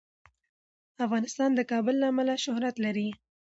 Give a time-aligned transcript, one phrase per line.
[1.05, 3.09] افغانستان د کابل له امله شهرت لري.